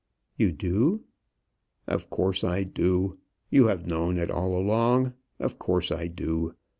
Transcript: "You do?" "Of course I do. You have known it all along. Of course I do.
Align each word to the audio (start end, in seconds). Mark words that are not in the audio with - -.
"You 0.35 0.51
do?" 0.51 1.03
"Of 1.85 2.09
course 2.09 2.43
I 2.43 2.63
do. 2.63 3.19
You 3.51 3.67
have 3.67 3.85
known 3.85 4.17
it 4.17 4.31
all 4.31 4.57
along. 4.57 5.13
Of 5.39 5.59
course 5.59 5.91
I 5.91 6.07
do. 6.07 6.55